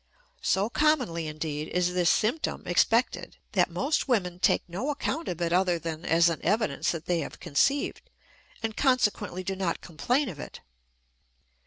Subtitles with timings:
[0.41, 5.53] So commonly, indeed, is this symptom expected that most women take no account of it
[5.53, 8.01] other than as an evidence that they have conceived,
[8.63, 10.61] and consequently do not complain of it.